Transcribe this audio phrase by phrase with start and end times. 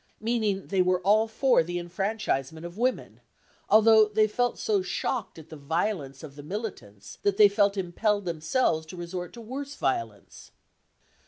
[0.19, 3.19] meaning they were all for the enfranchisement of women,
[3.69, 8.25] although they felt so shocked at the violence of the militants that they felt impelled
[8.25, 10.49] themselves to resort to worse violence.